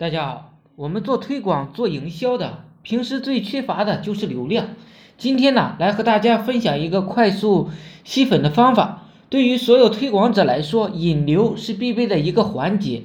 [0.00, 4.68] 大家好，我们做推广、做营销的，平时最缺乏的就是流量。
[5.16, 7.70] 今天呢，来和大家分享一个快速
[8.04, 9.08] 吸粉的方法。
[9.28, 13.02] 对于所有推广者来说，引流是必备的一个环节。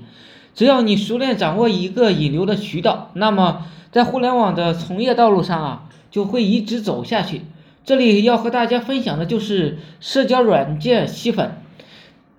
[0.53, 7.41] 只要你熟练掌握一个引流的渠道，那么在互联网的从业道路上啊，就会一直走下去。
[7.83, 11.57] 这里要和大家分享的就是社交软件吸粉，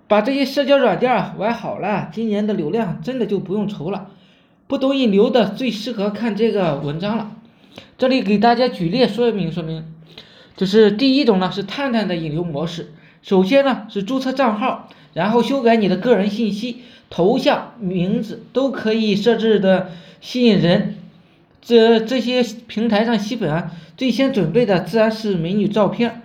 [0.07, 4.11] 把这些社交软件玩好了，今年的流量真的就不用愁了。
[4.67, 7.33] 不懂引流的最适合看这个文章了。
[7.99, 9.85] 这里给大家举例说明说明，
[10.57, 12.93] 就是第一种呢是探探的引流模式。
[13.23, 20.97] 首先呢是注册账号，然后修改你的个人信息，头像、名字都可以设置的吸引人。
[21.61, 26.23] 这这些平台上吸粉啊，最先准备的自然是美女照片。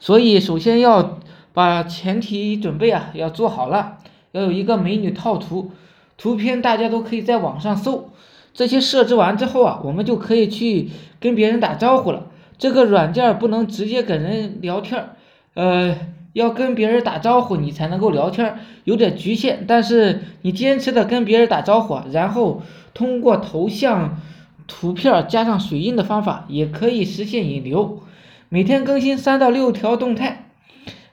[0.00, 1.18] 所以首先要
[1.52, 3.98] 把前提准备啊要做好了，
[4.32, 5.72] 要有一个美女套图。
[6.18, 8.10] 图片大家都可以在网上搜，
[8.52, 12.26] 这些设置完之后啊，我们就可以去跟别人打招呼了。
[12.58, 15.10] 这个软件不能直接跟人聊天，
[15.54, 15.96] 呃，
[16.32, 19.64] 要跟别人打招呼你才能够聊天，有点局限。
[19.68, 22.62] 但是你坚持的跟别人打招呼，然后
[22.94, 24.20] 通过头像、
[24.66, 28.00] 图片加上水印的方法，也可以实现引流。
[28.48, 30.46] 每天更新三到六条动态，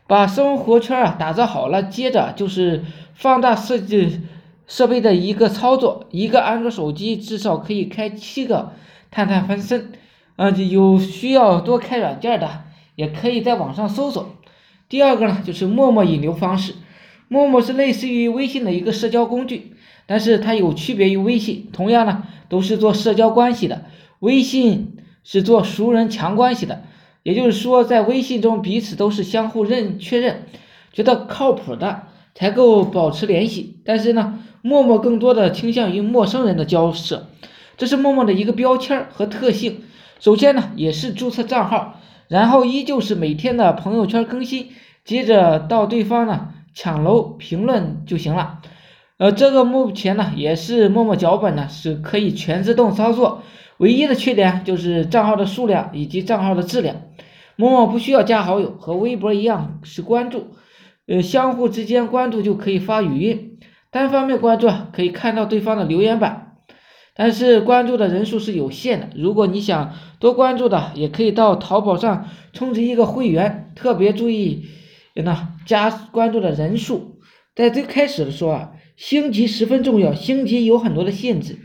[0.08, 4.22] 把生活圈啊打造好了，接着就是放大设计。
[4.68, 8.74] 设备的一个操作，一个安卓手机至少可以开七个
[9.12, 9.92] 探探分身，
[10.36, 12.64] 呃，有需要多开软件的，
[12.96, 14.36] 也可以在网上搜索。
[14.90, 16.74] 第二个呢，就是陌陌引流方式，
[17.28, 23.86] 陌陌是类似于微信的一个社交工具，但是它有区别于微信，同样呢都是做社交关系的，
[24.20, 26.84] 微信是做熟人强关系的，
[27.24, 30.44] 也就是说在微信中彼此都是相互认确认，
[30.94, 32.04] 觉得靠谱的
[32.36, 34.42] 才够保持联系，但是呢。
[34.68, 37.28] 陌陌更多的倾向于陌生人的交涉，
[37.78, 39.84] 这是陌陌的一个标签和特性。
[40.20, 44.70] 首先呢，也是注册账号，然后依旧是每天的朋友圈更新，
[45.04, 48.60] 接着到对方呢抢楼评论就行了。
[49.18, 53.44] 呃，这个目前呢也是陌陌脚本呢是可以全自动操作，
[53.78, 56.96] 唯一的缺点就是账号的数量以及账号的质量。
[57.56, 60.56] 陌陌不需要加好友，和微博一样是关注，
[61.08, 63.60] 呃，相互之间关注就可以发语音。
[63.92, 66.58] 单方面关注可以看到对方的留言板，
[67.16, 69.10] 但是关注的人数是有限的。
[69.16, 73.72] 如果你想多关注的，也可以到淘宝上充值一个会员。
[73.76, 74.66] 特别注意，
[75.14, 77.20] 那加关注的人数，
[77.56, 80.14] 在最开始的时候啊，星级十分重要。
[80.14, 81.60] 星级有很多的限制，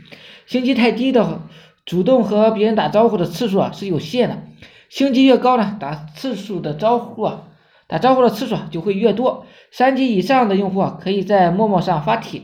[0.45, 1.41] 星级太低的，
[1.83, 4.43] 主动和别人打招呼的次数啊是有限的。
[4.87, 7.47] 星级越高呢，打次数的招呼啊。
[7.91, 9.45] 打招呼的次数就会越多。
[9.69, 12.41] 三级以上的用户啊，可以在陌陌上发帖、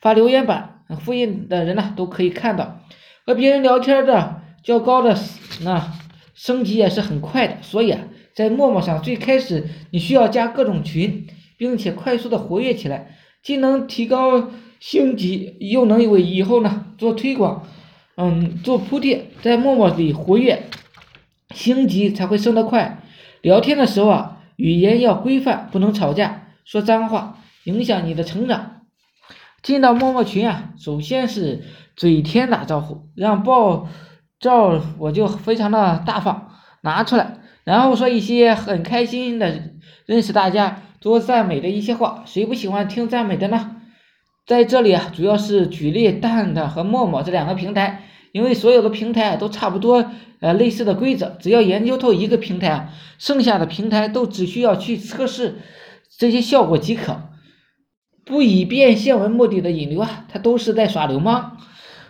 [0.00, 2.80] 发留言板，复印的人呢都可以看到。
[3.24, 5.16] 和别人聊天的较高的
[5.62, 5.92] 那
[6.34, 7.58] 升级也是很快的。
[7.62, 8.00] 所以啊，
[8.34, 14.50] 在陌陌上最开始你需要加各种群，并且快速的活跃起来，既能提高
[14.80, 17.68] 星级，又能为以后呢做推广，
[18.16, 19.26] 嗯，做铺垫。
[19.42, 20.64] 在陌陌里活跃，
[21.54, 23.00] 星级才会升得快。
[23.42, 24.38] 聊天的时候啊。
[24.62, 28.82] 语言要规范，不能吵架、说脏话，影响你的成长。
[29.60, 31.64] 进到陌陌群啊，首先是
[31.96, 33.88] 嘴甜打招呼，让爆
[34.38, 36.52] 照我就非常的大方，
[36.82, 39.72] 拿出来，然后说一些很开心的
[40.06, 42.22] 认识大家、多赞美的一些话。
[42.24, 43.78] 谁不喜欢听赞美的呢？
[44.46, 48.04] 在这里啊，主要是举例蛋蛋和陌陌这两个平台。
[48.32, 50.04] 因为所有的平台都差不多，
[50.40, 52.88] 呃，类似的规则，只要研究透一个平台啊，
[53.18, 55.58] 剩下的平台都只需要去测试
[56.18, 57.28] 这些效果即可。
[58.24, 61.58] 不以变现为目的的引流啊，它都是在耍流氓。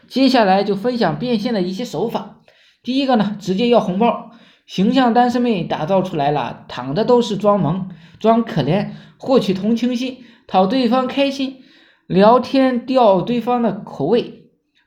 [0.06, 2.40] 接下来就分享变现的一些手法。
[2.82, 4.30] 第一个呢，直接要红包，
[4.66, 7.88] 形象单身妹打造出来了，躺着都是装萌、
[8.20, 11.62] 装可怜，获取同情心，讨对方开心，
[12.06, 14.41] 聊天吊对方的口味。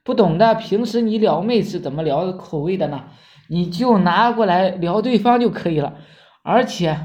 [0.06, 3.06] 不懂的，平时你撩妹是怎么撩口味的呢？
[3.50, 5.96] 你就拿过来撩对方就可以了。
[6.44, 6.96] 而且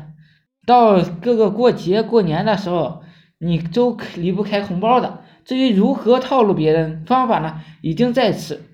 [0.67, 3.01] 到各个过节过年的时候，
[3.39, 5.21] 你都离不开红包的。
[5.47, 8.65] 至于如何套路别人，方法呢已经在此，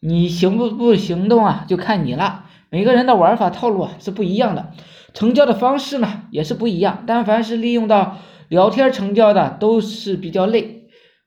[0.00, 2.44] 你行不不行动啊，就看你了。
[2.70, 4.72] 每个人的玩法套路啊是不一样的，
[5.14, 7.04] 成交的方式呢也是不一样。
[7.06, 8.18] 但凡是利用到
[8.48, 10.75] 聊天成交的，都是比较累。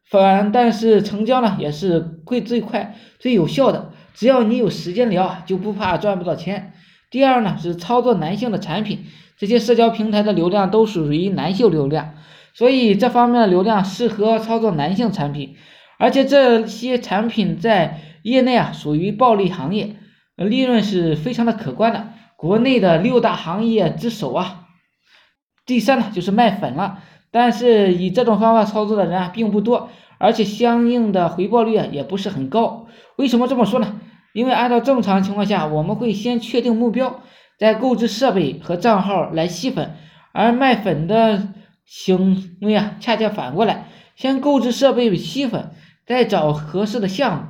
[0.09, 6.73] 反，但是成交呢也是会最快最有效的，只要你有时间聊，就不怕赚不到钱。
[7.11, 9.05] 第二呢是操作男性的产品，
[9.37, 12.15] 这些社交平台的流量都属于男性流量，
[12.53, 15.55] 所以这方面的流量适合操作男性产品。
[15.99, 19.95] 而且这些产品在业内啊属于暴利行业，
[20.37, 24.65] 利润是非常的可观的，国内的六大行业之首啊。
[25.65, 32.87] 第三呢就是卖粉了，但是以这种方法操作的人啊并不多，而且相应的回报率啊也不是很高。
[33.17, 33.99] 为什么这么说呢？
[34.33, 37.21] 因为按照正常情况下，我们会先确定目标，
[37.57, 39.95] 再购置设备和账号来吸粉，
[40.31, 41.49] 而卖粉的
[41.85, 45.71] 行为啊恰恰反过来，先购置设备吸粉，
[46.05, 47.43] 再找合适的项目，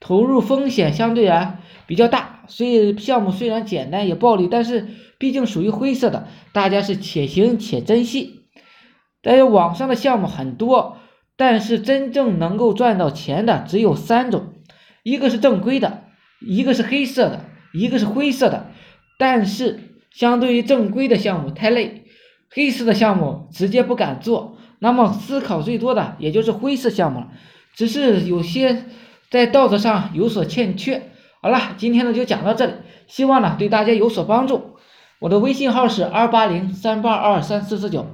[0.00, 4.88] 投入风险相对啊比较大，所以项目虽然简单也暴利，但是。
[5.20, 8.44] 毕竟属于灰色的，大家是且行且珍惜。
[9.22, 10.98] 但是网上的项目很多，
[11.36, 14.54] 但是真正能够赚到钱的只有三种：
[15.02, 16.04] 一个是正规的，
[16.40, 17.44] 一个是黑色的，
[17.74, 18.70] 一个是灰色的。
[19.18, 19.80] 但是
[20.12, 22.04] 相对于正规的项目太累，
[22.50, 24.56] 黑色的项目直接不敢做。
[24.78, 27.28] 那么思考最多的也就是灰色项目了，
[27.74, 28.84] 只是有些
[29.28, 31.10] 在道德上有所欠缺。
[31.42, 32.72] 好了，今天呢就讲到这里，
[33.08, 34.76] 希望呢对大家有所帮助。
[35.18, 38.06] 我的微信号是二八零三八二三四四九。